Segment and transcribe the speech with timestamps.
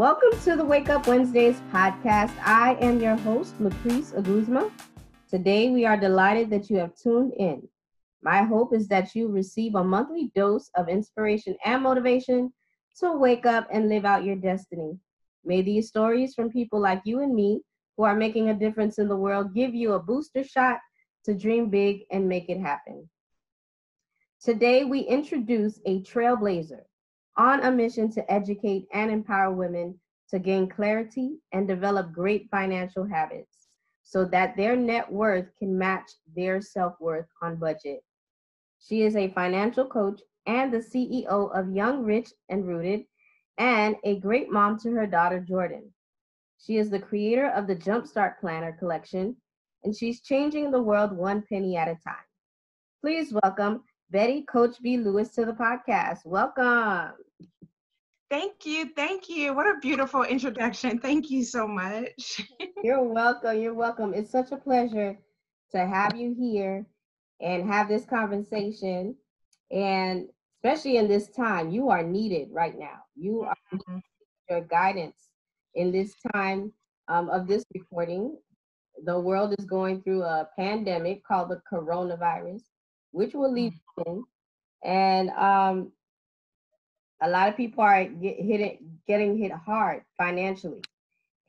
[0.00, 2.32] Welcome to the Wake Up Wednesdays podcast.
[2.42, 4.70] I am your host, Lucrease Aguzma.
[5.28, 7.68] Today, we are delighted that you have tuned in.
[8.22, 12.50] My hope is that you receive a monthly dose of inspiration and motivation
[13.00, 14.98] to wake up and live out your destiny.
[15.44, 17.60] May these stories from people like you and me
[17.98, 20.78] who are making a difference in the world give you a booster shot
[21.26, 23.06] to dream big and make it happen.
[24.42, 26.84] Today, we introduce a trailblazer
[27.40, 29.98] on a mission to educate and empower women
[30.28, 33.56] to gain clarity and develop great financial habits
[34.02, 38.00] so that their net worth can match their self worth on budget.
[38.78, 43.04] She is a financial coach and the CEO of Young Rich and Rooted,
[43.56, 45.90] and a great mom to her daughter Jordan.
[46.58, 49.34] She is the creator of the Jumpstart Planner collection,
[49.82, 52.26] and she's changing the world one penny at a time.
[53.00, 54.96] Please welcome Betty Coach B.
[54.96, 56.26] Lewis to the podcast.
[56.26, 57.12] Welcome.
[58.28, 58.90] Thank you.
[58.96, 59.54] Thank you.
[59.54, 60.98] What a beautiful introduction.
[60.98, 62.42] Thank you so much.
[62.82, 63.60] you're welcome.
[63.60, 64.12] You're welcome.
[64.14, 65.16] It's such a pleasure
[65.72, 66.86] to have you here
[67.40, 69.14] and have this conversation.
[69.70, 73.04] And especially in this time, you are needed right now.
[73.14, 73.98] You are mm-hmm.
[74.48, 75.28] your guidance
[75.74, 76.72] in this time
[77.06, 78.36] um, of this recording.
[79.04, 82.62] The world is going through a pandemic called the coronavirus,
[83.12, 84.20] which will leave mm-hmm.
[84.82, 85.92] And um,
[87.20, 90.82] a lot of people are get, hit, getting hit hard financially.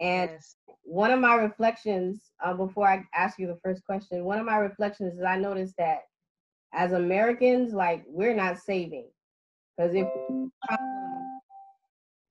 [0.02, 0.56] And yes.
[0.84, 4.58] one of my reflections, uh, before I ask you the first question, one of my
[4.58, 6.02] reflections is I noticed that
[6.74, 9.08] as Americans, like we're not saving,
[9.78, 10.08] because if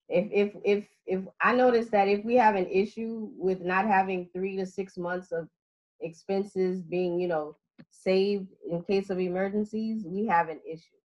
[0.08, 4.28] if if if if I notice that if we have an issue with not having
[4.34, 5.48] three to six months of
[6.00, 7.56] expenses being, you know,
[7.90, 10.96] saved in case of emergencies, we have an issue.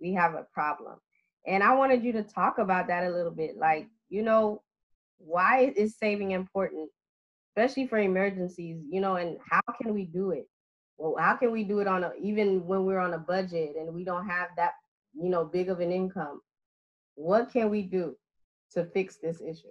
[0.00, 0.98] We have a problem.
[1.46, 3.56] And I wanted you to talk about that a little bit.
[3.56, 4.62] Like, you know,
[5.18, 6.88] why is saving important,
[7.50, 10.48] especially for emergencies, you know, and how can we do it?
[10.98, 13.94] Well, how can we do it on a, even when we're on a budget and
[13.94, 14.72] we don't have that,
[15.14, 16.40] you know, big of an income?
[17.14, 18.16] What can we do
[18.72, 19.68] to fix this issue?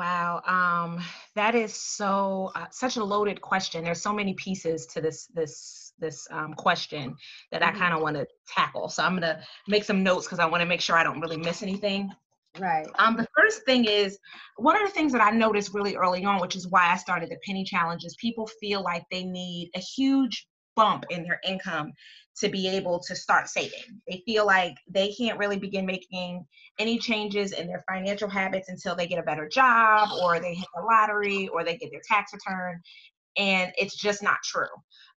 [0.00, 3.84] Wow, um, that is so uh, such a loaded question.
[3.84, 7.14] There's so many pieces to this this this um, question
[7.52, 7.78] that I mm-hmm.
[7.80, 8.88] kind of want to tackle.
[8.88, 11.36] So I'm gonna make some notes because I want to make sure I don't really
[11.36, 12.10] miss anything.
[12.58, 12.86] Right.
[12.98, 14.18] Um, the first thing is
[14.56, 17.28] one of the things that I noticed really early on, which is why I started
[17.28, 20.46] the penny challenge, is people feel like they need a huge
[20.76, 21.92] bump in their income
[22.38, 24.00] to be able to start saving.
[24.08, 26.46] They feel like they can't really begin making
[26.78, 30.68] any changes in their financial habits until they get a better job or they hit
[30.74, 32.80] the lottery or they get their tax return.
[33.36, 34.66] And it's just not true.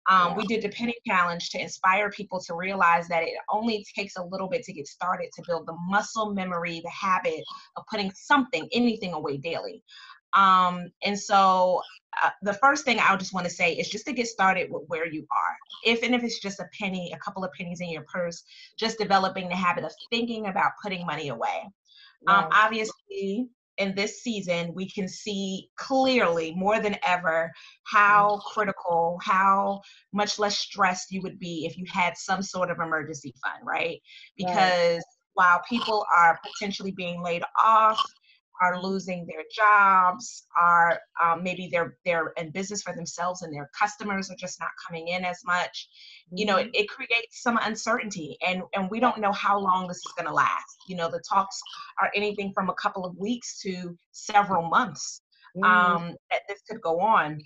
[0.09, 4.18] Um, we did the penny challenge to inspire people to realize that it only takes
[4.18, 7.41] a little bit to get started to build the muscle memory, the habit
[7.78, 9.81] of putting something, anything away daily.
[10.35, 11.81] Um, and so
[12.23, 14.83] uh, the first thing I just want to say is just to get started with
[14.88, 15.57] where you are.
[15.85, 18.43] If and if it's just a penny, a couple of pennies in your purse,
[18.77, 21.69] just developing the habit of thinking about putting money away.
[22.27, 27.51] Um, obviously, in this season, we can see clearly more than ever
[27.83, 29.81] how critical, how
[30.13, 33.99] much less stressed you would be if you had some sort of emergency fund, right?
[34.38, 35.01] Because right.
[35.33, 38.01] while people are potentially being laid off,
[38.62, 43.69] are losing their jobs, are um, maybe they're they're in business for themselves and their
[43.78, 45.90] customers are just not coming in as much.
[46.31, 46.84] You know, it, mm-hmm.
[46.84, 50.34] it, creates some uncertainty, and and we don't know how long this is going to
[50.34, 50.75] last.
[50.88, 51.59] You know, the talks
[52.02, 55.22] are anything from a couple of weeks to several months
[55.56, 55.64] mm-hmm.
[55.64, 57.40] um, that this could go on,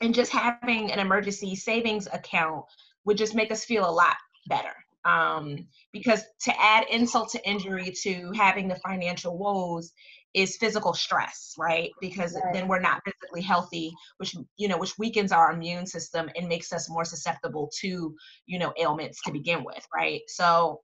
[0.00, 2.64] and just having an emergency savings account
[3.04, 4.16] would just make us feel a lot
[4.48, 4.74] better
[5.04, 9.92] um, because to add insult to injury to having the financial woes
[10.34, 11.90] is physical stress right?
[12.00, 12.52] Because right.
[12.52, 16.72] then we're not physically healthy which you know which weakens our immune system and makes
[16.72, 18.14] us more susceptible to
[18.46, 20.20] you know ailments to begin with right?
[20.28, 20.80] So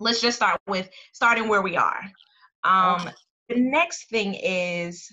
[0.00, 2.00] let's just start with starting where we are.
[2.64, 3.10] Um
[3.48, 5.08] the next thing is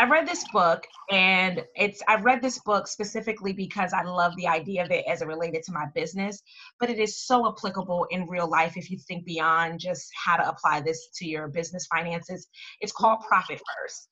[0.00, 4.46] I read this book and it's I read this book specifically because I love the
[4.46, 6.40] idea of it as it related to my business,
[6.78, 10.48] but it is so applicable in real life if you think beyond just how to
[10.48, 12.46] apply this to your business finances.
[12.80, 14.08] It's called Profit First.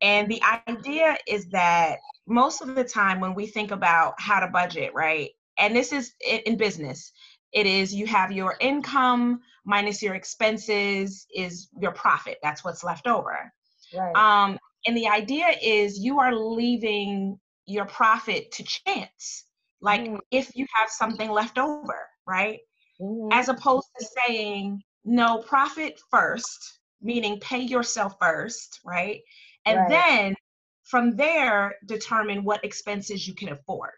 [0.00, 4.46] And the idea is that most of the time when we think about how to
[4.46, 5.30] budget, right?
[5.58, 6.12] And this is
[6.46, 7.12] in business,
[7.52, 12.38] it is you have your income minus your expenses is your profit.
[12.42, 13.52] That's what's left over.
[13.94, 14.16] Right.
[14.16, 19.44] Um, and the idea is you are leaving your profit to chance.
[19.80, 22.58] Like mm if you have something left over, right?
[23.00, 23.32] Mm-hmm.
[23.32, 29.20] As opposed to saying, no, profit first, meaning pay yourself first, right?
[29.66, 30.00] And Right.
[30.00, 30.34] then
[30.84, 33.92] from there, determine what expenses you can afford,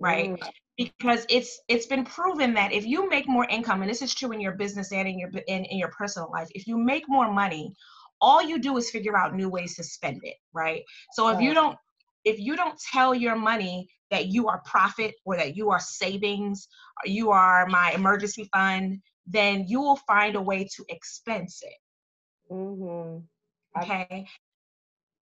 [0.00, 0.32] right?
[0.32, 4.08] Mm, Because it's it's been proven that if you make more income, and this is
[4.14, 7.04] true in your business and in your in, in your personal life, if you make
[7.08, 7.74] more money,
[8.20, 10.82] all you do is figure out new ways to spend it, right?
[11.12, 11.76] So if you don't
[12.24, 16.68] if you don't tell your money that you are profit or that you are savings
[17.02, 21.74] or you are my emergency fund, then you will find a way to expense it.
[22.50, 23.28] mhm.
[23.76, 24.26] Okay.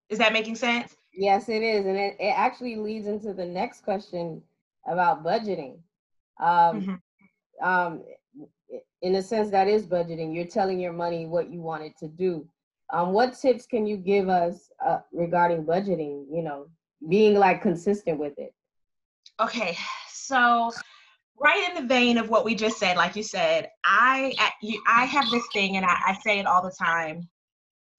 [0.08, 0.96] Is that making sense?
[1.12, 1.86] Yes, it is.
[1.86, 4.42] And it, it actually leads into the next question
[4.86, 5.78] about budgeting.
[6.40, 7.00] Um, Mhm.
[7.62, 8.04] um,
[9.02, 10.34] in a sense, that is budgeting.
[10.34, 12.46] You're telling your money what you want it to do.
[12.92, 16.24] Um, what tips can you give us uh, regarding budgeting?
[16.32, 16.66] You know,
[17.08, 18.54] being like consistent with it.
[19.40, 19.76] Okay.
[20.10, 20.72] So
[21.40, 24.34] right in the vein of what we just said, like you said, I
[24.86, 27.28] I- have this thing and I, I say it all the time.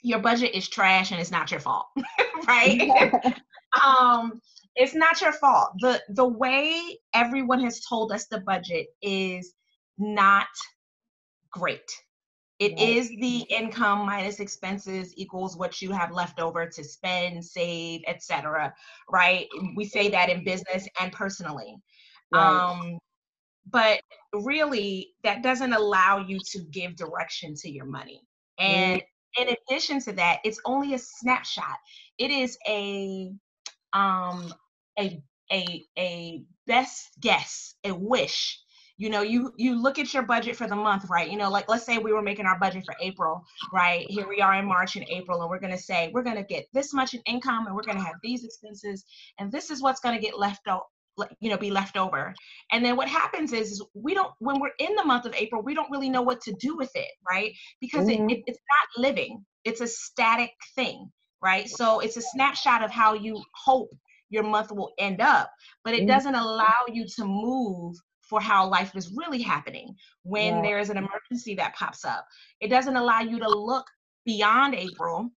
[0.01, 1.87] Your budget is trash and it's not your fault.
[2.47, 3.13] right?
[3.85, 4.41] um
[4.75, 9.53] it's not your fault the the way everyone has told us the budget is
[9.97, 10.47] not
[11.51, 11.91] great
[12.59, 18.01] It is the income minus expenses equals what you have left over to spend save
[18.07, 18.73] etc
[19.09, 19.47] right?
[19.75, 21.77] We say that in business and personally.
[22.31, 22.59] Right.
[22.59, 22.99] um
[23.71, 24.01] but
[24.33, 28.21] really that doesn't allow you to give direction to your money.
[28.57, 29.01] And
[29.37, 31.77] in addition to that it's only a snapshot.
[32.17, 33.31] It is a
[33.93, 34.53] um
[34.99, 35.21] a
[35.51, 38.59] a a best guess a wish
[38.99, 41.31] you know you you look at your budget for the month right?
[41.31, 43.43] You know like let's say we were making our budget for april
[43.73, 44.05] right?
[44.09, 46.43] Here we are in march and april and we're going to say we're going to
[46.43, 49.05] get this much in income and we're going to have these expenses
[49.39, 50.83] and this is what's going to get left out
[51.39, 52.33] you know be left over.
[52.71, 55.61] And then what happens is, is we don't when we're in the month of april
[55.63, 57.53] we don't really know what to do with it right?
[57.81, 58.29] Because Mhm.
[58.29, 59.45] it, it, it's not living.
[59.63, 61.09] It's a static thing
[61.41, 61.69] right?
[61.69, 63.91] So it's a snapshot of how you hope
[64.29, 65.49] your month will end up
[65.83, 66.07] but it Mhm.
[66.07, 67.95] doesn't allow you to move
[68.29, 70.63] for how life is really happening when Right.
[70.63, 72.25] there is an emergency that pops up
[72.61, 73.85] it doesn't allow you to look
[74.25, 75.29] beyond april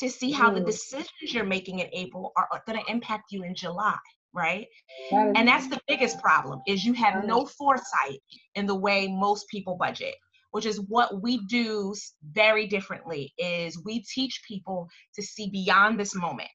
[0.00, 0.66] to see how the Mm.
[0.66, 3.96] decisions you're making in april are, going to impact you in july
[4.34, 4.66] right
[5.10, 8.20] That and that's the biggest problem is you have no foresight
[8.56, 10.14] in the way most people budget
[10.52, 11.94] which is what we do
[12.32, 16.50] very differently is we teach people to see beyond this moment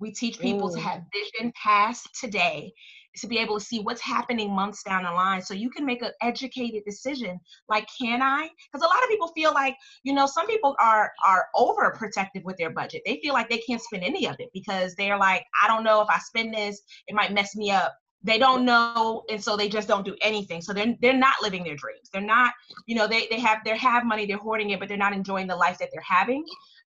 [0.00, 0.82] we teach people to Mm.
[0.82, 2.72] have vision past today
[3.16, 5.42] to be able to see what's happening months down the line.
[5.42, 8.48] So you can make an educated decision like can i?
[8.72, 12.56] Because a lot of people feel like you know some people are are overprotective with
[12.56, 13.02] their budget.
[13.04, 16.00] They feel like they can't spend any of it because they're like i don't know
[16.00, 17.94] if i spend this it might mess me up.
[18.22, 20.62] They don't know and so they just don't do anything.
[20.62, 22.08] So they're they're not living their dreams.
[22.12, 22.52] They're not
[22.86, 25.46] you know they they have they have money they're hoarding it but they're not enjoying
[25.46, 26.44] the life that they're having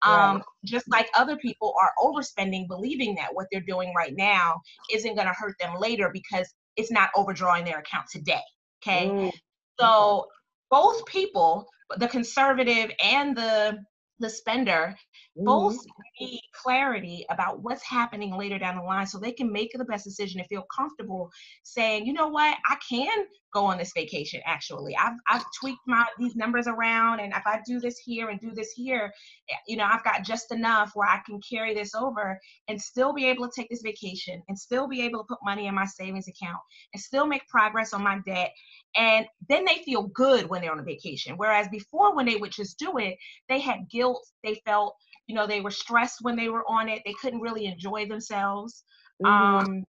[0.07, 0.45] um Right.
[0.65, 4.61] just like other people are overspending believing that what they're doing right now
[4.93, 8.43] isn't going to hurt them later because it's not overdrawing their account today
[8.83, 9.33] okay Mm,
[9.81, 10.27] so
[10.71, 11.69] both people
[11.99, 13.79] the conservative and the
[14.21, 14.97] the spender
[15.37, 15.45] mhm.
[15.47, 15.79] both
[16.21, 20.05] need clarity about what's happening later down the line so they can make the best
[20.05, 21.31] decision and feel comfortable
[21.63, 22.57] saying you know what?
[22.69, 24.97] I can go on this vacation actually.
[24.97, 28.53] I've, I've tweaked my these numbers around and if i do this here and do
[28.55, 29.13] this here
[29.51, 32.39] eh, you know i've got just enough where i can carry this over
[32.69, 35.67] and still be able to take this vacation and still be able to put money
[35.67, 36.59] in my savings account
[36.93, 38.53] and still make progress on my debt
[38.97, 41.37] and then they feel good when they're on a vacation.
[41.39, 43.17] Whereas before when they would just do it
[43.49, 47.03] they had guilt they felt you know they were stressed when they were on it
[47.05, 48.85] they couldn't really enjoy themselves
[49.21, 49.65] Mhm.
[49.65, 49.85] um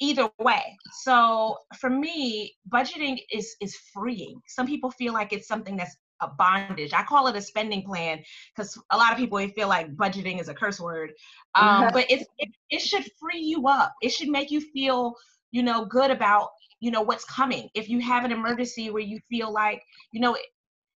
[0.00, 0.76] either way.
[1.02, 4.40] So for me budgeting is is freeing.
[4.46, 6.92] Some people feel like it's something that's a bondage.
[6.92, 8.20] I call it a spending plan
[8.54, 11.10] because a lot of people feel like budgeting is a curse word
[11.54, 13.92] um but it's it, it should free you up.
[14.02, 15.14] It should make you feel
[15.50, 16.48] you know good about
[16.80, 17.68] you know what's coming.
[17.74, 19.82] If you have an emergency where you feel like
[20.12, 20.36] you know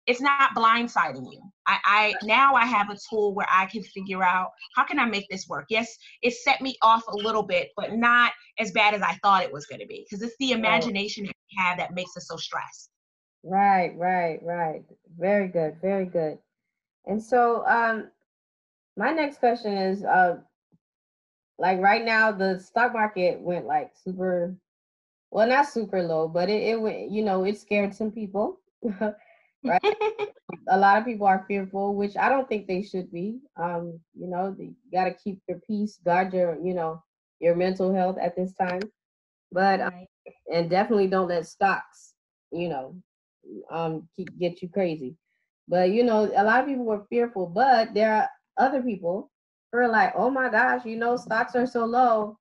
[0.09, 1.41] it's not blindsiding you.
[1.67, 5.05] I, I now I have a tool where I can figure out how can I
[5.05, 5.67] make this work.
[5.69, 9.45] Yes, it set me off a little bit, but not as bad as I thought
[9.45, 12.27] it was going to be because it's the imagination that we have that makes us
[12.27, 12.89] so stressed.
[13.45, 14.83] Right, right, right.
[15.19, 16.39] Very good, very good.
[17.05, 18.11] And so, um,
[18.97, 20.39] my next question is, uh,
[21.59, 24.57] like right now, the stock market went like super,
[25.31, 28.59] well, not super low, but it, it went, you know, it scared some people.
[30.69, 33.41] A lot of people are fearful, which I don't think they should be.
[33.57, 37.03] Um, you know, you got to keep your peace, guard your, you know,
[37.41, 38.83] your mental health at this time.
[39.53, 40.07] But um,
[40.53, 42.15] and definitely don't let stocks,
[42.53, 42.95] you know,
[43.71, 45.17] um, keep get you crazy.
[45.69, 49.31] But you know, a lot of people were fearful, but there are other people
[49.73, 52.39] who are like, oh my gosh, you know, stocks are so low.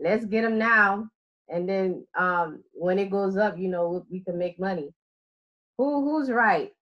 [0.00, 1.08] Let's get them now.
[1.48, 4.90] And then um, when it goes up, you know, we can make money.
[5.80, 6.72] Who who's right?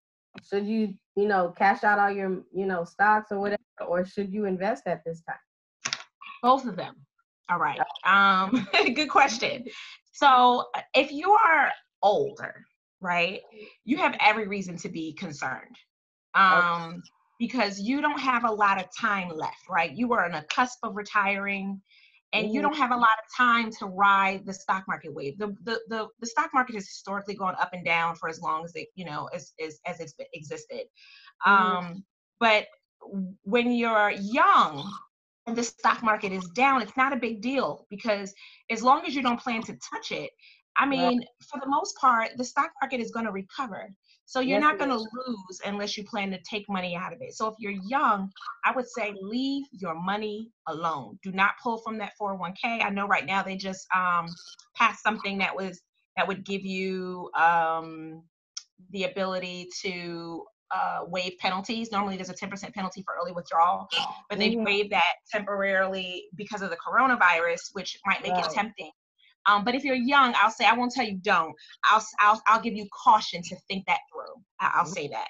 [0.42, 4.32] Should you, you know, cash out all your, you know, stocks or whatever, or should
[4.32, 5.94] you invest at this time?
[6.42, 6.96] Both of them.
[7.48, 7.78] All right.
[8.04, 9.66] Um, good question.
[10.10, 10.64] So
[10.94, 11.70] if you are
[12.02, 12.64] older,
[13.00, 13.40] right,
[13.84, 15.76] you have every reason to be concerned.
[16.34, 17.00] Um,
[17.38, 19.92] because you don't have a lot of time left, right?
[19.92, 21.80] You are on a cusp of retiring
[22.32, 22.54] and mm-hmm.
[22.54, 25.38] you don't have a lot of time to ride the stock market wave.
[25.38, 28.64] The, the the the stock market has historically gone up and down for as long
[28.64, 30.84] as it, you know, as as, as it's existed.
[31.46, 31.50] Mm-hmm.
[31.50, 32.04] Um,
[32.40, 32.66] but
[33.42, 34.90] when you're young
[35.46, 38.34] and the stock market is down, it's not a big deal because
[38.70, 40.30] as long as you don't plan to touch it,
[40.78, 43.90] I mean, for the most part, the stock market is going to recover.
[44.26, 47.22] So you're yes, not going to lose unless you plan to take money out of
[47.22, 47.34] it.
[47.34, 48.30] So if you're young,
[48.64, 51.18] I would say leave your money alone.
[51.22, 52.84] Do not pull from that 401k.
[52.84, 54.26] I know right now they just um,
[54.76, 55.80] passed something that was
[56.16, 58.22] that would give you um,
[58.90, 61.90] the ability to uh, waive penalties.
[61.90, 63.88] Normally, there's a 10% penalty for early withdrawal,
[64.28, 64.64] but they've mm-hmm.
[64.64, 68.44] waived that temporarily because of the coronavirus, which might make right.
[68.44, 68.90] it tempting.
[69.48, 71.54] Um, but if you're young, I'll say I won't tell you don't.
[71.84, 74.42] I'll I'll I'll give you caution to think that through.
[74.60, 74.92] I'll mm-hmm.
[74.92, 75.28] say that.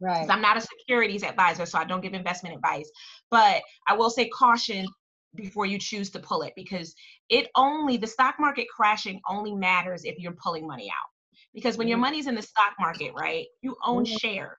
[0.00, 0.28] Right.
[0.28, 2.90] I'm not a securities advisor, so I don't give investment advice.
[3.30, 4.86] But I will say caution
[5.34, 6.94] before you choose to pull it because
[7.28, 11.08] it only the stock market crashing only matters if you're pulling money out.
[11.54, 11.90] Because when mm-hmm.
[11.90, 14.16] your money's in the stock market, right, you own mm-hmm.
[14.16, 14.58] shares,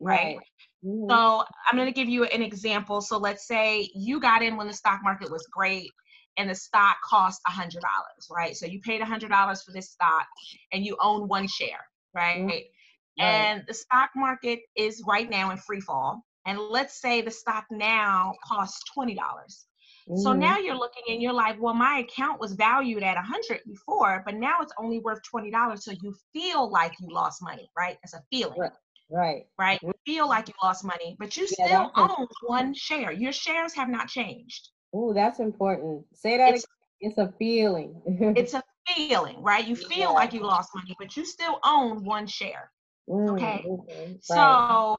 [0.00, 0.36] right?
[0.36, 0.38] right.
[0.84, 1.10] Mm-hmm.
[1.10, 3.00] So I'm going to give you an example.
[3.00, 5.90] So let's say you got in when the stock market was great
[6.36, 8.56] and the stock cost a hundred dollars, right?
[8.56, 10.26] So you paid a hundred dollars for this stock
[10.72, 12.40] and you own one share, right?
[12.40, 13.22] Mm-hmm.
[13.24, 16.22] And the stock market is right now in free fall.
[16.46, 19.66] And let's say the stock now costs twenty dollars.
[20.08, 20.20] Mm-hmm.
[20.20, 23.60] So now you're looking and you're like, well, my account was valued at a hundred
[23.66, 25.84] before, but now it's only worth twenty dollars.
[25.84, 27.96] So you feel like you lost money, right?
[28.04, 28.58] It's a feeling.
[28.58, 28.72] Right.
[29.08, 29.44] Right.
[29.58, 29.78] Right.
[29.82, 33.12] You feel like you lost money, but you yeah, still own one share.
[33.12, 34.68] Your shares have not changed.
[34.96, 36.04] Oh, that's important.
[36.14, 36.54] Say that.
[36.54, 36.66] It's,
[37.00, 38.00] it's a feeling.
[38.06, 39.66] it's a feeling, right?
[39.66, 40.08] You feel yeah.
[40.08, 42.70] like you lost money, but you still own one share.
[43.08, 43.64] Mm, okay.
[43.68, 44.12] Mm-hmm.
[44.22, 44.96] So right.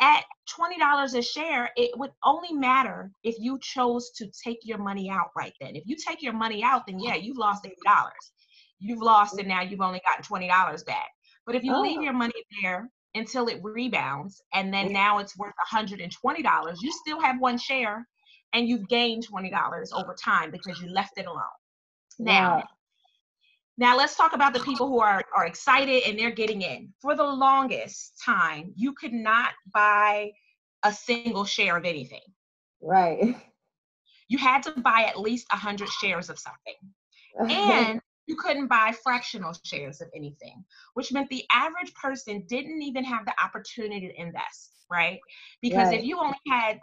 [0.00, 4.78] at twenty dollars a share, it would only matter if you chose to take your
[4.78, 5.76] money out right then.
[5.76, 8.32] If you take your money out, then yeah, you've lost eighty dollars.
[8.78, 11.08] You've lost and now you've only gotten twenty dollars back.
[11.46, 11.80] But if you oh.
[11.80, 17.20] leave your money there until it rebounds and then now it's worth $120, you still
[17.20, 18.06] have one share
[18.52, 21.42] and you've gained $20 over time because you left it alone.
[22.18, 22.64] Now,
[23.78, 26.92] now let's talk about the people who are, are excited and they're getting in.
[27.00, 30.32] For the longest time, you could not buy
[30.82, 32.20] a single share of anything.
[32.80, 33.36] Right.
[34.28, 36.74] You had to buy at least 100 shares of something.
[37.50, 43.04] And you couldn't buy fractional shares of anything, which meant the average person didn't even
[43.04, 45.18] have the opportunity to invest, right?
[45.60, 45.98] Because right.
[45.98, 46.78] if you only had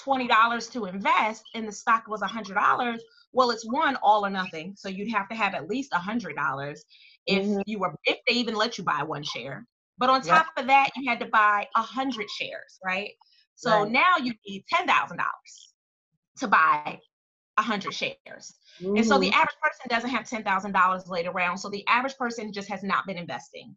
[0.00, 2.98] $20 to invest and the stock was $100,
[3.32, 4.74] well, it's one all or nothing.
[4.76, 6.78] So you'd have to have at least $100
[7.26, 7.60] if mm-hmm.
[7.66, 9.66] you were, if they even let you buy one share.
[9.98, 10.64] But on top yep.
[10.64, 13.10] of that, you had to buy 100 shares, right?
[13.54, 13.90] So right.
[13.90, 15.18] now you need $10,000
[16.38, 16.98] to buy
[17.56, 18.16] 100 shares.
[18.80, 18.96] Mm-hmm.
[18.96, 19.34] And so the mm-hmm.
[19.34, 21.58] average person doesn't have $10,000 laid around.
[21.58, 23.76] So the average person just has not been investing.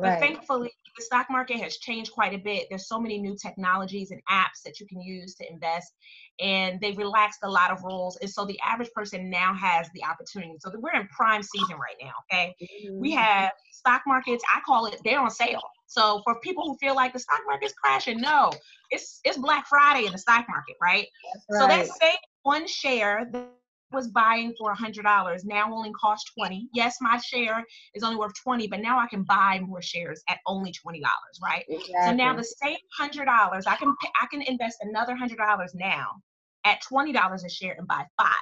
[0.00, 0.18] Right.
[0.18, 2.66] But thankfully, the stock market has changed quite a bit.
[2.68, 5.92] There's so many new technologies and apps that you can use to invest,
[6.40, 8.16] and they've relaxed a lot of rules.
[8.20, 10.56] And so the average person now has the opportunity.
[10.60, 12.12] So we're in prime season right now.
[12.32, 12.98] Okay, mm-hmm.
[12.98, 14.42] we have stock markets.
[14.54, 15.62] I call it they're on sale.
[15.86, 18.52] So for people who feel like the stock market's crashing, no,
[18.90, 21.06] it's it's Black Friday in the stock market, right?
[21.50, 21.60] right.
[21.60, 23.28] So that same one share
[23.92, 25.44] was buying for a hundred dollars.
[25.44, 29.22] Now only cost 20 yes my share is only worth 20 but now i can
[29.22, 31.64] buy more shares at only 20 dollars right?
[31.68, 31.94] Exactly.
[32.04, 36.10] so now the same hundred dollars i can i can invest another hundred dollars now
[36.64, 38.34] at 20 dollars a share and buy five,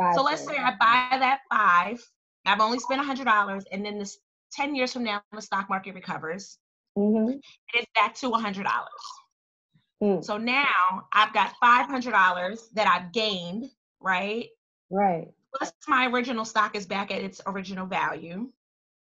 [0.00, 2.00] five so let's say i buy that five
[2.46, 4.18] i've only spent a hundred dollars and then this
[4.52, 6.58] 10 years from now the stock market recovers.
[6.96, 7.28] Mm-hmm.
[7.28, 7.42] and
[7.74, 8.88] it's back to a hundred dollars.
[10.02, 10.24] Mm.
[10.24, 13.68] so now i've got $500 that i've gained
[14.00, 14.46] right
[14.90, 15.28] Right.
[15.54, 18.50] Plus, my original stock is back at its original value.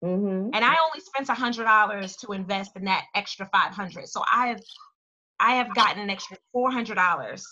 [0.04, 0.50] Mm-hmm.
[0.54, 4.08] And I only spent a hundred dollars to invest in that extra five hundred.
[4.08, 4.62] So I have,
[5.40, 7.46] I have gotten an extra four hundred dollars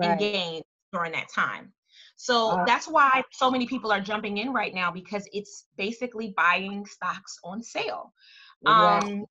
[0.00, 0.12] right.
[0.12, 1.72] in gains during that time.
[2.16, 6.34] So uh, that's why so many people are jumping in right now because it's basically
[6.36, 8.12] buying stocks on sale.
[8.66, 9.24] Um,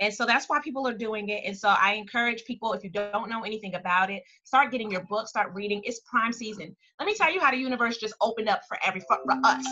[0.00, 1.42] And so that's why people are doing it.
[1.44, 5.04] And so I encourage people, if you don't know anything about it, start getting your
[5.04, 5.82] book, start reading.
[5.84, 6.74] It's prime season.
[6.98, 9.66] Let me tell you how the universe just opened up for every for us.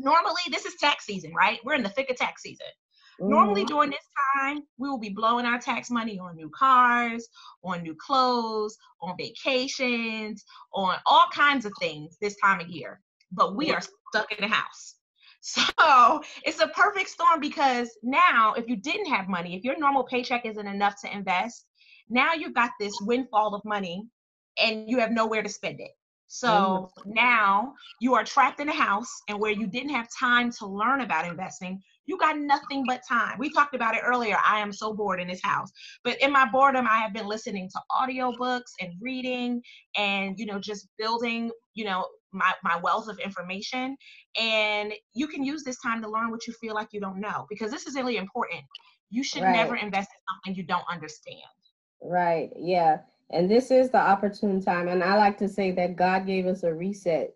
[0.00, 1.60] Normally, this is tax season, right?
[1.64, 2.66] We're in the thick of tax season.
[3.20, 3.30] Mm-hmm.
[3.30, 4.00] Normally, during this
[4.36, 7.28] time, we will be blowing our tax money on new cars,
[7.62, 13.00] on new clothes, on vacations, on all kinds of things this time of year.
[13.30, 14.96] But we are stuck in the house.
[15.46, 20.02] So it's a perfect storm because now, if you didn't have money, if your normal
[20.04, 21.66] paycheck isn't enough to invest,
[22.08, 24.06] now you've got this windfall of money
[24.58, 25.90] and you have nowhere to spend it.
[26.28, 27.12] So mm-hmm.
[27.12, 31.02] now you are trapped in a house and where you didn't have time to learn
[31.02, 33.38] about investing, you got nothing but time.
[33.38, 34.38] We talked about it earlier.
[34.42, 35.70] I am so bored in this house.
[36.04, 39.62] But in my boredom, I have been listening to audiobooks and reading
[39.96, 43.96] and, you know, just building, you know, my, my wealth of information.
[44.40, 47.46] And you can use this time to learn what you feel like you don't know
[47.48, 48.62] because this is really important.
[49.10, 49.52] You should right.
[49.52, 51.40] never invest in something you don't understand.
[52.02, 52.50] Right.
[52.56, 52.98] Yeah.
[53.30, 54.88] And this is the opportune time.
[54.88, 57.34] And I like to say that God gave us a reset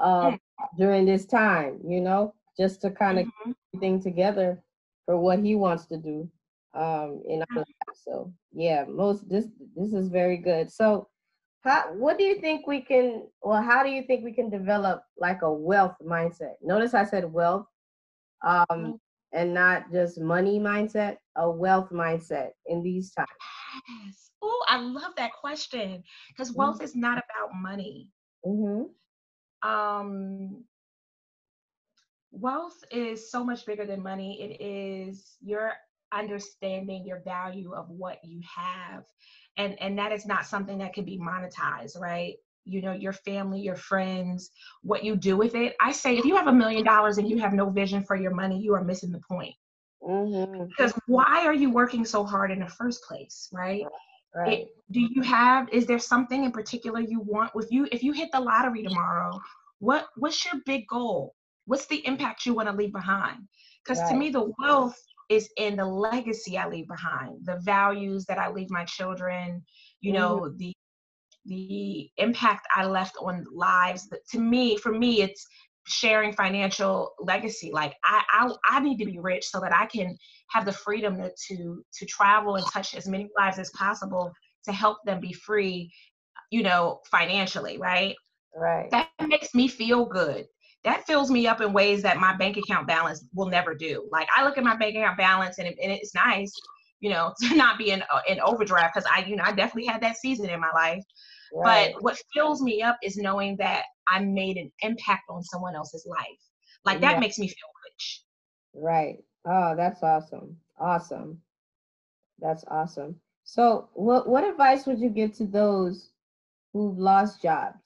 [0.00, 0.38] uh, mm.
[0.78, 3.52] during this time, you know, just to kind of mm-hmm.
[3.72, 4.62] keep things together
[5.04, 6.28] for what He wants to do
[6.74, 8.02] um, in our lives.
[8.04, 10.70] So yeah, most this this is very good.
[10.70, 11.08] So
[11.66, 15.02] how what do you think we can well how do you think we can develop
[15.18, 16.54] like a wealth mindset?
[16.62, 17.66] Notice I said wealth
[18.44, 18.90] um, mm-hmm.
[19.32, 23.28] and not just money mindset, a wealth mindset in these times.
[24.06, 26.58] Yes Oh, I love that question because mm-hmm.
[26.58, 28.08] wealth is not about money.
[28.44, 29.68] Mm-hmm.
[29.68, 30.64] Um,
[32.30, 34.40] wealth is so much bigger than money.
[34.40, 35.72] It is your
[36.12, 39.04] understanding your value of what you have,
[39.56, 42.34] and and that is not something that can be monetized, right?
[42.64, 44.50] You know, your family, your friends,
[44.82, 45.76] what you do with it.
[45.80, 48.34] I say, if you have a million dollars and you have no vision for your
[48.34, 49.54] money, you are missing the point.
[50.02, 50.66] Mm-hmm.
[50.66, 53.84] Because why are you working so hard in the first place, right?
[54.34, 54.60] Right.
[54.60, 55.68] It, do you have?
[55.72, 57.88] Is there something in particular you want with you?
[57.90, 59.40] If you hit the lottery tomorrow,
[59.78, 61.34] what what's your big goal?
[61.66, 63.38] What's the impact you want to leave behind?
[63.82, 64.10] Because right.
[64.10, 68.50] to me, the wealth is in the legacy I leave behind, the values that I
[68.50, 69.64] leave my children.
[70.00, 70.56] You know, mm-hmm.
[70.56, 70.72] the
[71.46, 74.08] the impact I left on lives.
[74.32, 75.46] To me, for me, it's
[75.86, 77.70] sharing financial legacy.
[77.72, 80.16] Like I, I, I need to be rich so that I can
[80.50, 84.32] have the freedom to, to to travel and touch as many lives as possible
[84.64, 85.92] to help them be free,
[86.50, 88.16] you know, financially, right?
[88.54, 88.90] Right.
[88.90, 90.46] That makes me feel good.
[90.86, 94.08] That fills me up in ways that my bank account balance will never do.
[94.12, 96.52] Like I look at my bank account balance and, it, and it's nice,
[97.00, 99.86] you know, to not be in uh, in overdraft because I, you know, I definitely
[99.86, 101.02] had that season in my life.
[101.52, 101.92] Right.
[101.92, 106.06] But what fills me up is knowing that I made an impact on someone else's
[106.06, 106.38] life.
[106.84, 107.20] Like that yeah.
[107.20, 108.22] makes me feel rich.
[108.72, 109.16] Right.
[109.44, 110.56] Oh, that's awesome.
[110.78, 111.40] Awesome.
[112.38, 113.16] That's awesome.
[113.42, 116.10] So, what what advice would you give to those
[116.72, 117.85] who've lost jobs?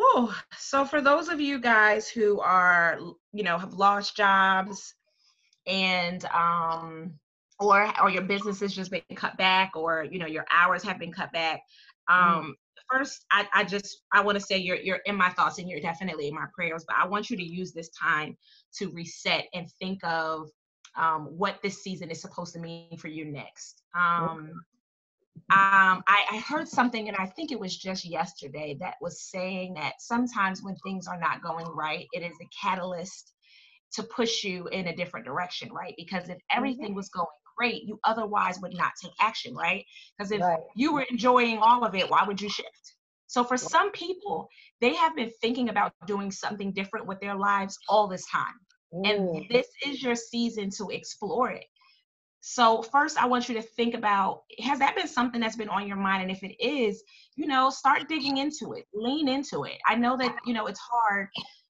[0.00, 3.00] Oh, so for those of you guys who are,
[3.32, 4.94] you know, have lost jobs
[5.68, 7.12] and um
[7.60, 10.98] or or your business has just been cut back or you know your hours have
[10.98, 11.60] been cut back
[12.10, 12.38] mm-hmm.
[12.38, 12.54] um
[12.90, 15.80] first I, I just i want to say you're you're in my thoughts and you're
[15.80, 18.36] definitely in my prayers but i want you to use this time
[18.78, 20.48] to reset and think of
[20.96, 24.52] um, what this season is supposed to mean for you next um,
[25.50, 29.74] um, I, I heard something and i think it was just yesterday that was saying
[29.74, 33.32] that sometimes when things are not going right it is a catalyst
[33.92, 37.26] to push you in a different direction right because if everything was going
[37.58, 39.84] great, you otherwise would not take action, right?
[40.16, 40.60] Because if right.
[40.76, 42.94] you were enjoying all of it, why would you shift?
[43.26, 44.48] So for some people,
[44.80, 48.54] they have been thinking about doing something different with their lives all this time.
[48.92, 49.48] And mm.
[49.50, 51.66] this is your season to explore it.
[52.40, 55.88] So first I want you to think about has that been something that's been on
[55.88, 57.02] your mind and if it is,
[57.36, 58.86] you know, start digging into it.
[58.94, 59.78] Lean into it.
[59.86, 61.28] I know that, you know, it's hard,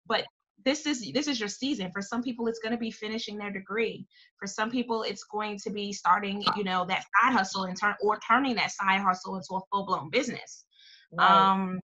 [0.06, 0.24] but
[0.64, 3.50] this is this is your season for some people it's going to be finishing their
[3.50, 4.06] degree
[4.38, 7.94] for some people it's going to be starting you know that side hustle and turn
[8.02, 10.64] or turning that side hustle into a full-blown business
[11.12, 11.30] right.
[11.30, 11.80] um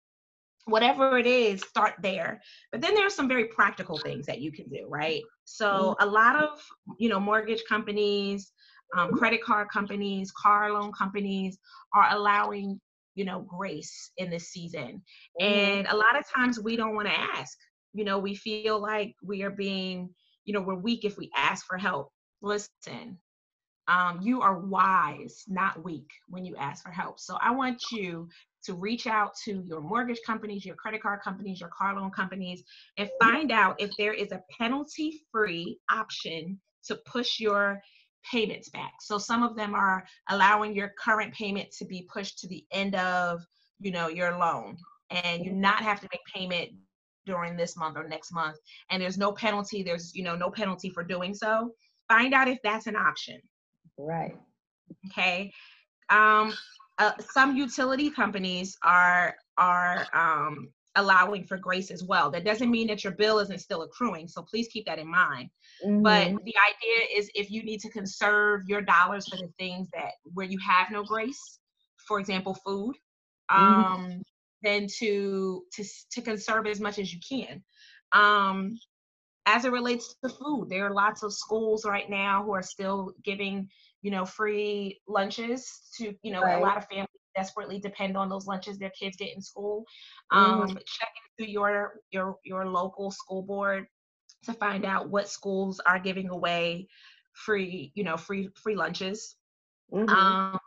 [0.67, 4.53] whatever it is start there but then there are some very practical things that you
[4.53, 6.09] can do right so mm-hmm.
[6.09, 6.61] a lot of
[6.99, 8.53] you know mortgage companies
[8.97, 11.59] um, credit card companies car loan companies
[11.95, 12.81] are allowing
[13.15, 15.03] you know grace in this season.
[15.41, 17.57] And a lot of times we don't want to ask.
[17.93, 20.11] You know we feel like we are being
[20.45, 22.11] you know we're weak if we ask for help.
[22.41, 23.19] Listen
[23.89, 27.19] um, you are wise not weak when you ask for help.
[27.19, 28.29] So i want you
[28.65, 32.63] to reach out to your mortgage companies your credit card companies your car loan companies
[32.99, 37.81] and find out if there is a penalty free option to push your
[38.31, 38.95] payments back.
[39.01, 42.95] So some of them are allowing your current payment to be pushed to the end
[42.95, 43.45] of,
[43.81, 44.77] you know, your loan.
[45.11, 46.71] And you not have to make payment
[47.29, 48.57] during this month or next month.
[48.91, 49.83] And there's no penalty.
[49.83, 51.71] There's you know no penalty for doing so.
[52.09, 53.41] Find out if that's an option.
[53.99, 54.37] Right.
[55.07, 55.53] Okay?
[56.11, 56.55] Um
[56.99, 62.31] uh, some utility companies are are um allowing for grace as well.
[62.31, 64.29] That doesn't mean that your bill isn't still accruing.
[64.29, 65.51] So please keep that in mind.
[65.85, 66.03] Mm-hmm.
[66.03, 70.13] But the idea is if you need to conserve your dollars for the things that
[70.35, 71.59] where you have no grace,
[72.07, 72.95] for example, food,
[73.51, 73.65] mm-hmm.
[73.65, 74.21] um, mm-hmm.
[74.63, 77.63] then to to to conserve as much as you can.
[78.13, 78.79] Um,
[79.47, 83.15] as it relates to food, there are lots of schools right now who are still
[83.25, 83.69] giving,
[84.03, 86.59] you know, free lunches to, you know, right.
[86.59, 89.85] a lot of families desperately depend on those lunches their kids get in school.
[90.33, 90.63] Mm-hmm.
[90.63, 90.83] Um, mm.
[90.87, 93.87] Check into your your your local school board
[94.45, 96.89] to find out what schools are giving away
[97.33, 99.37] free, you know, free free lunches.
[99.93, 100.09] Mm-hmm.
[100.09, 100.59] Um,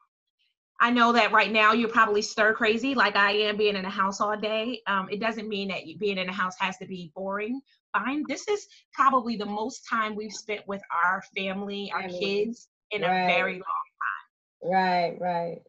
[0.79, 3.89] I know that right now you're probably stir crazy, like I am, being in a
[3.89, 4.81] house all day.
[4.87, 7.61] Um, it doesn't mean that being in a house has to be boring.
[7.93, 8.23] Fine.
[8.27, 13.23] This is probably the most time we've spent with our family, our kids, in right.
[13.23, 14.71] a very long time.
[14.71, 15.59] Right, right.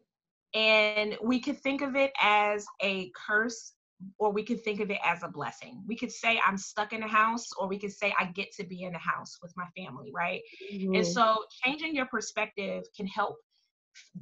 [0.53, 3.73] And we could think of it as a curse
[4.17, 5.83] or we could think of it as a blessing.
[5.87, 8.63] We could say I'm stuck in a house, or we could say I get to
[8.63, 10.41] be in a house with my family, right?
[10.73, 10.95] Mm-hmm.
[10.95, 13.37] And so changing your perspective can help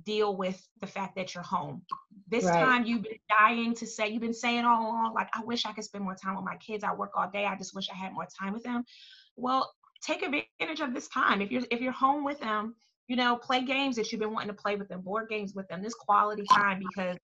[0.04, 1.82] deal with the fact that you're home.
[2.28, 2.64] This right.
[2.64, 5.72] time you've been dying to say, you've been saying all along, like, I wish I
[5.72, 6.84] could spend more time with my kids.
[6.84, 7.46] I work all day.
[7.46, 8.84] I just wish I had more time with them.
[9.38, 9.72] Well,
[10.06, 11.42] take advantage of this time.
[11.42, 12.76] If you're if you're home with them,
[13.12, 15.68] you know, play games that you've been wanting to play with them, board games with
[15.68, 17.18] them, this quality time because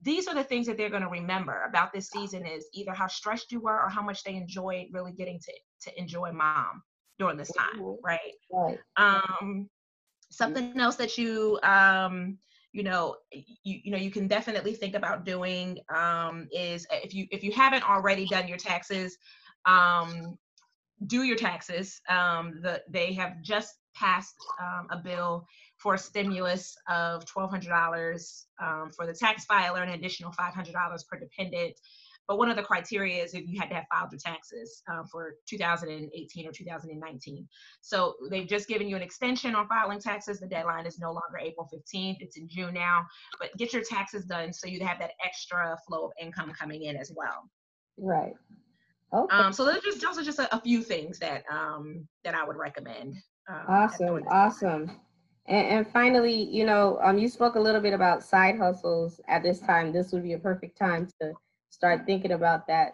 [0.00, 3.08] these are the things that they're going to remember about this season is either how
[3.08, 6.80] stressed you were or how much they enjoyed really getting to to enjoy mom
[7.18, 8.04] during this time, mm-hmm.
[8.04, 8.20] right?
[8.52, 8.78] Right.
[8.96, 9.68] Um,
[10.30, 12.38] something else that you um
[12.72, 17.26] you know you, you know you can definitely think about doing um is if you
[17.32, 19.18] if you haven't already done your taxes
[19.66, 20.38] um
[21.08, 26.76] do your taxes um the they have just passed um, a bill for a stimulus
[26.88, 30.74] of $1,200 um, for the tax filer, an additional $500
[31.08, 31.74] per dependent.
[32.28, 35.04] But one of the criteria is if you had to have filed your taxes um,
[35.10, 37.48] for 2018 or 2019.
[37.80, 40.38] So they've just given you an extension on filing taxes.
[40.38, 43.04] The deadline is no longer April 15th, it's in June now.
[43.40, 46.96] But get your taxes done so you have that extra flow of income coming in
[46.96, 47.50] as well.
[47.98, 48.34] Right.
[49.12, 49.36] Okay.
[49.36, 52.34] Um, so those are just those are just a, a few things that um, that
[52.34, 53.16] I would recommend.
[53.50, 54.90] Um, awesome, awesome.
[55.46, 59.42] And, and, finally, you know, um, you spoke a little bit about side hustles at
[59.42, 59.92] this time.
[59.92, 61.32] This would be a perfect time to
[61.70, 62.92] start thinking about that.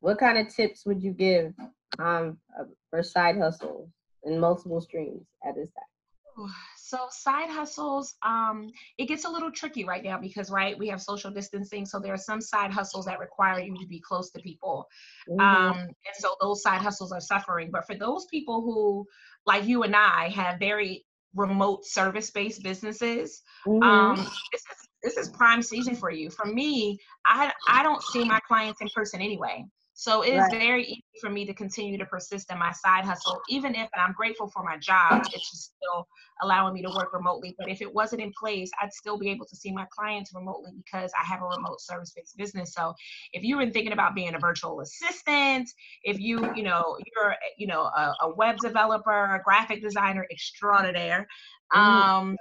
[0.00, 1.52] What kind of tips would you give
[1.98, 3.90] um, uh, for side hustles
[4.24, 6.46] and multiple streams at this time?
[6.86, 11.02] So side hustles, um, it gets a little tricky right now because right we have
[11.02, 14.40] social distancing, so there are some side hustles that require you to be close to
[14.40, 14.86] people,
[15.28, 15.40] mm-hmm.
[15.40, 17.70] um, and so those side hustles are suffering.
[17.72, 19.04] But for those people who,
[19.46, 23.82] like you and I, have very remote service-based businesses, mm-hmm.
[23.82, 24.16] um,
[24.52, 26.30] this is this is prime season for you.
[26.30, 29.64] For me, I I don't see my clients in person anyway.
[29.98, 30.50] So it is right.
[30.50, 34.12] very easy for me to continue to persist in my side hustle, even if I'm
[34.12, 36.06] grateful for my job, it's just still
[36.42, 37.54] allowing me to work remotely.
[37.58, 40.72] But if it wasn't in place, I'd still be able to see my clients remotely
[40.76, 42.74] because I have a remote service-based business.
[42.74, 42.92] So
[43.32, 45.70] if you were thinking about being a virtual assistant,
[46.02, 51.26] if you, you know, you're, you know, a, a web developer, a graphic designer extraordinaire,
[51.74, 52.36] um,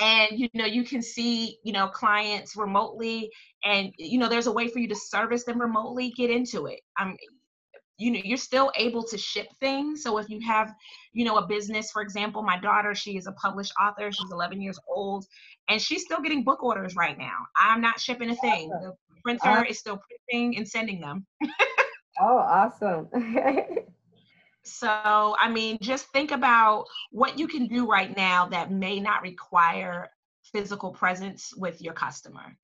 [0.00, 3.30] and you know you can see you know clients remotely
[3.64, 6.80] and you know there's a way for you to service them remotely get into it.
[6.98, 7.16] Um
[7.98, 10.02] you know you're still able to ship things.
[10.02, 10.72] So if you have
[11.12, 14.60] you know a business for example my daughter she is a published author she's 11
[14.60, 15.26] years old
[15.68, 17.36] and she's still getting book orders right now.
[17.56, 18.70] I'm not shipping a thing.
[18.70, 21.26] The printer is still printing and sending them.
[22.20, 23.08] Oh awesome
[24.64, 29.22] So, I mean, just think about what you can do right now that may not
[29.22, 30.10] require
[30.52, 32.56] physical presence with your customer.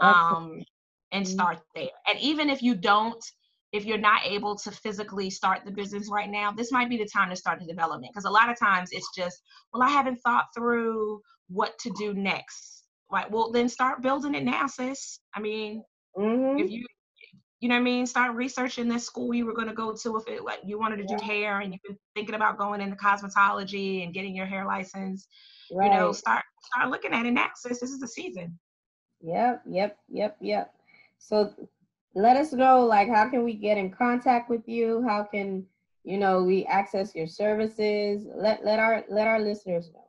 [0.00, 0.62] Um,
[1.12, 1.88] and start there.
[2.06, 3.22] And even if you don't,
[3.72, 7.08] if you're not able to physically start the business right now, this might be the
[7.08, 8.12] time to start the development.
[8.12, 12.14] Because a lot of times it's just, well, I haven't thought through what to do
[12.14, 12.84] next.
[13.10, 13.30] Right.
[13.30, 15.20] Well, then start building it now, sis.
[15.34, 15.82] I mean,
[16.16, 16.58] mm-hmm.
[16.58, 16.84] if you
[17.60, 18.06] you know what I mean?
[18.06, 20.98] Start researching this school you were going to go to if it like you wanted
[20.98, 24.64] to do hair and you've been thinking about going into cosmetology and getting your hair
[24.64, 25.26] license.
[25.72, 25.90] Right.
[25.90, 27.80] You know, start start looking at it now, sis.
[27.80, 28.58] This is the season.
[29.20, 30.74] Yep, yep, yep, yep.
[31.18, 31.52] So
[32.14, 35.04] let us know like how can we get in contact with you?
[35.06, 35.66] How can
[36.08, 38.26] you know, we access your services?
[38.34, 40.07] Let let our let our listeners know.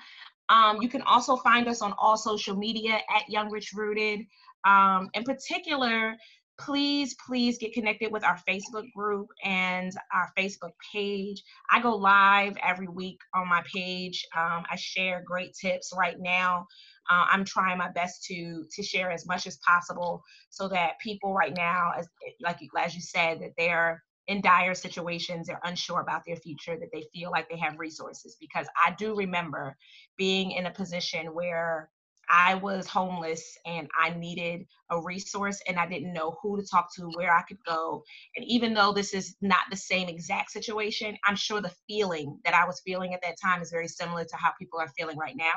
[0.49, 4.25] Um, you can also find us on all social media at Young Rich Rooted.
[4.65, 6.17] Um, in particular,
[6.65, 11.43] please, please get connected with our Facebook group and our Facebook page.
[11.69, 14.25] I go live every week on my page.
[14.37, 16.67] Um, I share great tips right now.
[17.09, 21.33] Uh, I'm trying my best to to share as much as possible so that people
[21.33, 22.07] right now, as
[22.41, 26.89] like as you said, that they're in dire situations, they're unsure about their future, that
[26.93, 28.37] they feel like they have resources.
[28.39, 29.75] Because I do remember
[30.17, 31.89] being in a position where
[32.31, 36.87] I was homeless and I needed a resource and I didn't know who to talk
[36.95, 38.03] to, where I could go.
[38.37, 42.53] And even though this is not the same exact situation, I'm sure the feeling that
[42.53, 45.35] I was feeling at that time is very similar to how people are feeling right
[45.35, 45.53] now.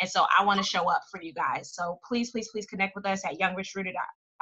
[0.00, 1.74] And so I want to show up for you guys.
[1.74, 3.92] So please, please, please connect with us at youngrichRooted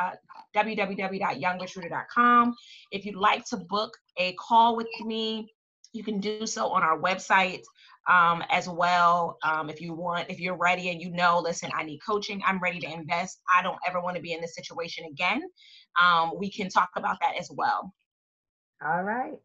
[0.01, 0.11] uh,
[0.57, 2.55] www.youngrichRooted.com.
[2.93, 5.53] If you'd like to book a call with me,
[5.95, 7.63] you can do so on our website
[8.11, 9.39] um, as well.
[9.43, 12.59] Um, if you want, if you're ready and you know, listen, I need coaching, I'm
[12.59, 15.43] ready to invest, I don't ever want to be in this situation again,
[16.03, 17.95] um, we can talk about that as well.
[18.85, 19.39] All right.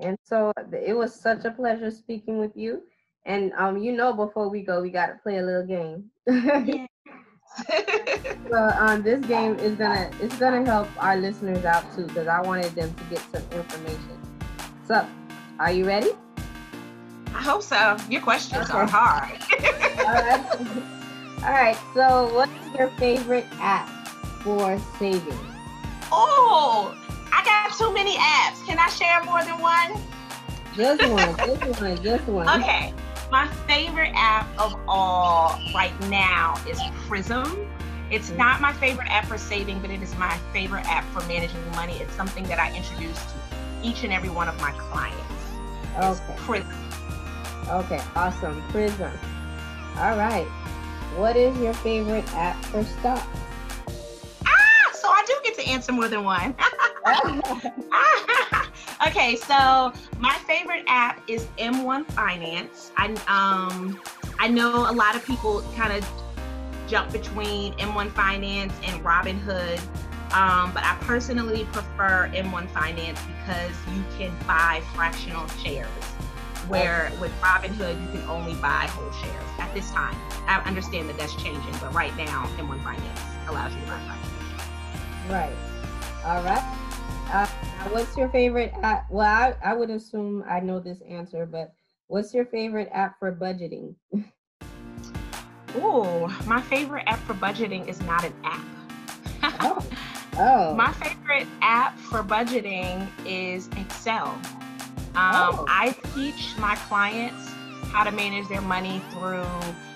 [0.00, 2.82] And so it was such a pleasure speaking with you.
[3.26, 6.04] And um, you know, before we go, we got to play a little game.
[8.48, 12.40] so um, this game is gonna it's gonna help our listeners out too because I
[12.40, 14.20] wanted them to get some information.
[14.86, 15.06] So,
[15.58, 16.10] are you ready?
[17.34, 17.96] I hope so.
[18.08, 18.78] Your questions okay.
[18.78, 19.38] are hard.
[20.06, 20.84] All right.
[21.44, 21.76] All right.
[21.94, 23.88] So, what's your favorite app
[24.42, 25.38] for saving?
[26.10, 26.96] Oh,
[27.32, 28.64] I got too many apps.
[28.66, 30.00] Can I share more than one?
[30.74, 31.36] Just one.
[31.60, 32.02] just one.
[32.02, 32.60] Just one.
[32.60, 32.94] Okay.
[33.30, 37.68] My favorite app of all right now is Prism.
[38.10, 41.70] It's not my favorite app for saving, but it is my favorite app for managing
[41.72, 41.94] money.
[41.98, 43.38] It's something that I introduce to
[43.82, 45.37] each and every one of my clients.
[45.96, 46.34] Okay.
[46.36, 46.72] Prism.
[47.68, 48.62] Okay, awesome.
[48.70, 49.10] Prism.
[49.98, 50.46] All right.
[51.16, 53.26] What is your favorite app for stocks?
[54.46, 56.54] Ah, so I do get to answer more than one.
[59.06, 62.92] okay, so my favorite app is M1 Finance.
[62.96, 64.00] I um
[64.38, 66.08] I know a lot of people kind of
[66.86, 69.80] jump between M1 Finance and Robinhood.
[70.32, 75.88] Um, but I personally prefer M1 Finance because you can buy fractional shares
[76.68, 80.14] where with Robinhood you can only buy whole shares at this time.
[80.46, 84.38] I understand that that's changing, but right now M1 Finance allows you to buy fractional
[84.50, 85.30] shares.
[85.30, 85.56] Right.
[86.24, 86.78] All right.
[87.32, 87.46] Uh,
[87.90, 89.06] what's your favorite app?
[89.10, 91.72] Well, I, I would assume I know this answer, but
[92.06, 93.94] what's your favorite app for budgeting?
[95.76, 98.64] oh, my favorite app for budgeting is not an app.
[99.60, 99.86] oh.
[100.36, 100.74] oh.
[100.74, 104.26] My favorite app for budgeting is Excel.
[105.14, 105.64] Um, oh.
[105.68, 107.50] I teach my clients
[107.90, 109.44] how to manage their money through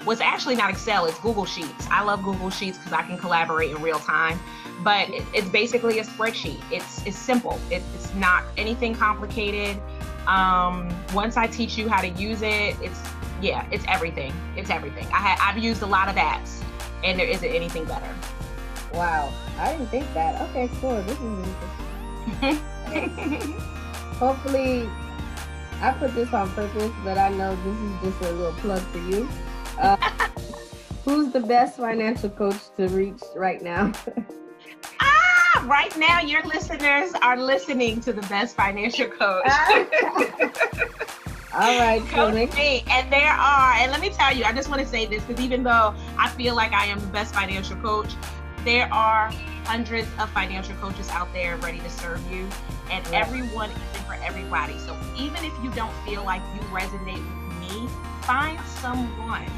[0.04, 1.86] what's actually not Excel, it's Google Sheets.
[1.90, 4.38] I love Google Sheets because I can collaborate in real time
[4.82, 6.60] but it's basically a spreadsheet.
[6.70, 7.58] It's it's simple.
[7.70, 9.80] it's not anything complicated.
[10.26, 13.00] Um, once I teach you how to use it, it's
[13.40, 14.32] yeah, it's everything.
[14.56, 15.06] It's everything.
[15.06, 16.62] I ha- I've used a lot of apps,
[17.02, 18.08] and there isn't anything better.
[18.94, 20.40] Wow, I didn't think that.
[20.50, 21.02] Okay, cool.
[21.02, 21.46] This is
[22.40, 23.52] interesting.
[24.18, 24.88] Hopefully,
[25.80, 28.98] I put this on purpose, but I know this is just a little plug for
[28.98, 29.28] you.
[29.78, 29.96] Uh,
[31.04, 33.92] who's the best financial coach to reach right now?
[35.00, 39.48] Ah, right now your listeners are listening to the best financial coach.
[41.54, 42.82] All right, coach me.
[42.88, 45.44] And there are, and let me tell you, I just want to say this because
[45.44, 48.12] even though I feel like I am the best financial coach,
[48.64, 49.30] there are
[49.64, 52.48] hundreds of financial coaches out there ready to serve you,
[52.90, 54.78] and everyone isn't for everybody.
[54.78, 57.88] So even if you don't feel like you resonate with me,
[58.22, 59.50] find someone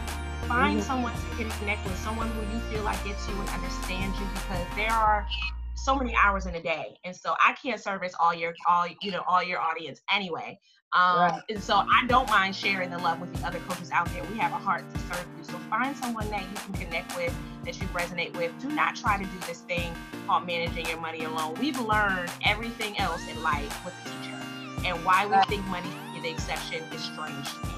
[0.46, 0.86] find mm-hmm.
[0.86, 4.66] someone to connect with, someone who you feel like gets you and understands you because
[4.76, 5.26] there are
[5.74, 9.10] so many hours in a day and so i can't service all your all you
[9.10, 10.58] know all your audience anyway
[10.94, 11.42] um, right.
[11.48, 14.38] and so i don't mind sharing the love with the other coaches out there we
[14.38, 17.80] have a heart to serve you so find someone that you can connect with that
[17.80, 19.92] you resonate with do not try to do this thing
[20.26, 25.04] called managing your money alone we've learned everything else in life with a teacher and
[25.04, 25.48] why we right.
[25.48, 27.74] think money is the exception is strange to me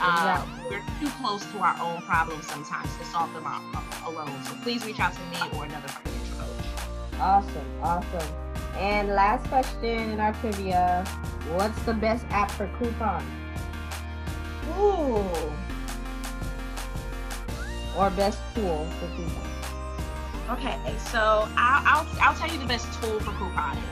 [0.00, 3.46] uh, we're too close to our own problems sometimes to solve them
[4.06, 4.42] alone.
[4.44, 7.20] So please reach out to me or another financial coach.
[7.20, 8.47] Awesome, awesome.
[8.76, 11.04] And last question in our trivia:
[11.54, 13.24] What's the best app for coupons?
[14.78, 15.24] Ooh.
[17.96, 19.44] Or best tool for coupons?
[20.50, 20.78] Okay,
[21.10, 23.82] so I'll, I'll, I'll tell you the best tool for couponing.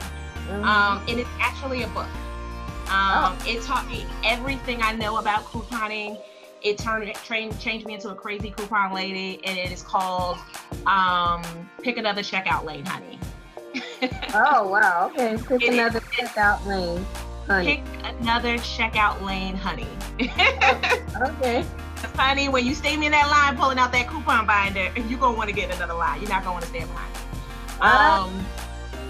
[0.47, 0.63] Mhm.
[0.63, 2.07] Um, and it's actually a book.
[2.89, 6.17] Um, It taught me everything I know about couponing.
[6.63, 10.37] It turned trained changed me into a crazy coupon lady, and it is called
[10.87, 11.43] um,
[11.83, 13.19] "Pick Another Checkout Lane, Honey."
[14.33, 15.11] Oh wow.
[15.13, 15.37] Okay.
[15.37, 17.05] Pick It is- another checkout lane,
[17.47, 17.65] honey.
[17.77, 17.83] Pick
[18.19, 19.87] another checkout lane, honey.
[20.19, 21.65] Okay.
[22.15, 25.49] honey, when you stay in that line pulling out that coupon binder, you're gonna want
[25.49, 26.21] to get another line.
[26.21, 27.13] You're not gonna want to stand behind.
[27.81, 28.25] Ah.
[28.25, 28.45] Um,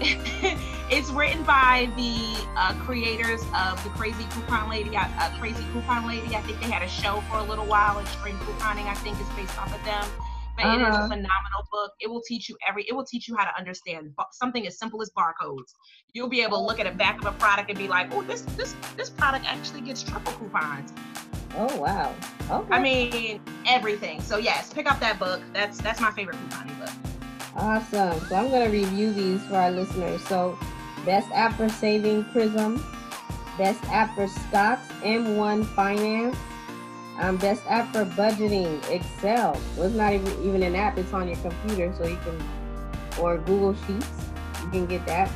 [0.90, 4.96] it's written by the uh, creators of the Crazy Coupon Lady.
[4.96, 6.36] Uh, uh, Crazy Coupon Lady.
[6.36, 7.98] I think they had a show for a little while.
[7.98, 10.04] Extreme Couponing, I think, is based off of them.
[10.58, 11.02] But it is a Uh-huh.
[11.08, 11.92] phenomenal book.
[12.00, 12.82] It will teach you every.
[12.88, 15.74] It will teach you how to understand something as simple as barcodes.
[16.14, 18.22] You'll be able to look at the back of a product and be like, "Oh,
[18.22, 20.92] this this this product actually gets triple coupons."
[21.56, 22.12] Oh wow.
[22.50, 22.74] Okay.
[22.74, 24.20] I mean, everything.
[24.20, 25.40] So yes, pick up that book.
[25.52, 26.90] That's that's my favorite couponing book.
[27.56, 28.18] Awesome.
[28.28, 30.22] So I'm going to review these for our listeners.
[30.26, 30.58] So,
[31.04, 32.84] best app for saving Prism,
[33.56, 36.36] best app for stocks M1 Finance,
[37.18, 39.60] um, best app for budgeting Excel.
[39.76, 42.42] Well, it's not even, even an app; it's on your computer, so you can
[43.20, 44.08] or Google Sheets.
[44.64, 45.30] You can get that.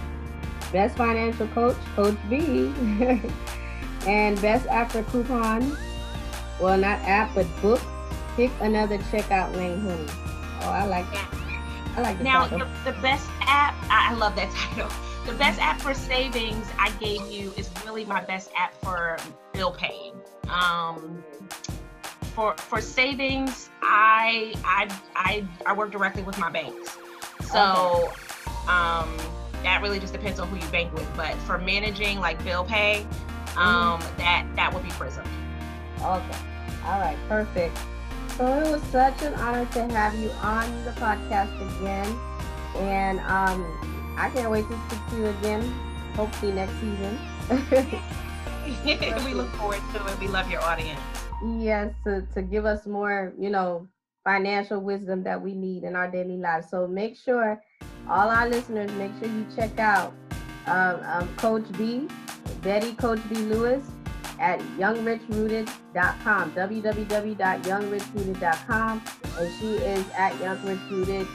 [0.73, 2.73] Best financial coach, Coach B,
[4.07, 5.77] and best app for coupon.
[6.61, 7.81] Well, not app, but book.
[8.37, 10.07] Pick another checkout lane, honey.
[10.62, 11.29] Oh, I like that.
[11.97, 12.66] I like the Now, title.
[12.85, 14.88] the, the best app, I I love that title.
[15.27, 19.18] The best app for savings I gave you is really my best app for
[19.53, 20.14] bill paying.
[20.49, 21.23] Um,
[22.35, 26.99] for for savings, I I I, I work directly with my banks,
[27.42, 28.12] so
[28.68, 29.16] um,
[29.62, 31.09] that really just depends on who you bank with.
[31.16, 33.07] But for managing like bill pay,
[33.57, 35.25] um, that that would be Prism.
[35.99, 36.38] Okay.
[36.85, 37.18] All right.
[37.29, 37.77] Perfect.
[38.37, 42.07] So it was such an honor to have you on the podcast again,
[42.77, 45.62] and um, I can't wait to speak to you again.
[46.14, 47.18] Hopefully next season.
[49.25, 50.18] we look forward to it.
[50.18, 51.01] We love your audience.
[51.61, 53.88] Yes, to to give us more, you know,
[54.24, 56.68] financial wisdom that we need in our daily lives.
[56.70, 57.61] So make sure
[58.09, 60.14] all our listeners make sure you check out
[60.66, 62.09] um, um, Coach B,
[62.62, 63.85] Betty Coach B Lewis
[64.38, 69.02] at youngrichrooted.com, www.youngrichrooted.com,
[69.38, 71.26] and she is at youngrichrooted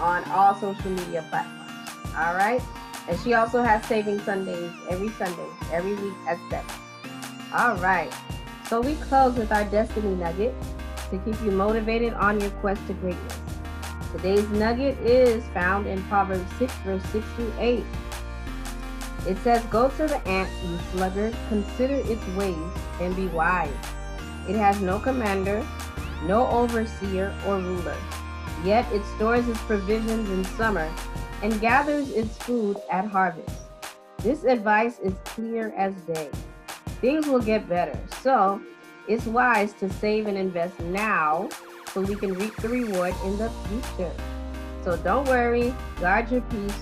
[0.00, 1.90] on all social media platforms.
[2.16, 2.62] All right,
[3.08, 6.70] and she also has Saving Sundays every Sunday, every week at seven.
[7.54, 8.12] All right,
[8.68, 10.54] so we close with our destiny nugget
[11.10, 13.40] to keep you motivated on your quest to greatness.
[14.12, 17.84] Today's nugget is found in Proverbs 6, verse 6 through 8.
[19.26, 22.56] It says, Go to the ant, you sluggard, consider its ways,
[23.00, 23.72] and be wise.
[24.48, 25.66] It has no commander,
[26.24, 27.96] no overseer or ruler.
[28.64, 30.90] Yet it stores its provisions in summer
[31.42, 33.56] and gathers its food at harvest.
[34.18, 36.28] This advice is clear as day
[37.00, 37.98] things will get better.
[38.22, 38.60] So
[39.08, 41.48] it's wise to save and invest now
[41.92, 44.12] so we can reap the reward in the future.
[44.84, 46.78] So don't worry, guard your peace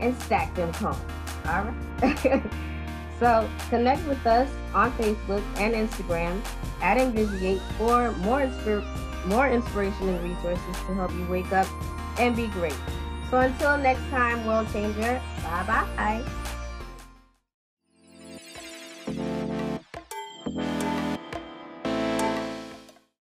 [0.00, 1.00] and stack them home.
[1.46, 2.42] All right.
[3.20, 6.40] so connect with us on Facebook and Instagram
[6.82, 11.66] at Envisiate for more inspir- more inspiration and resources to help you wake up
[12.18, 12.76] and be great.
[13.30, 15.20] So until next time, world changer.
[15.42, 16.24] Bye bye
[20.50, 20.89] thank you